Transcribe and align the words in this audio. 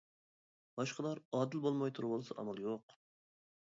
باشقىلار 0.81 1.23
ئادىل 1.41 1.63
بولماي 1.69 1.97
تۇرۇۋالسا 2.01 2.41
ئامال 2.43 2.67
يوق. 2.69 3.01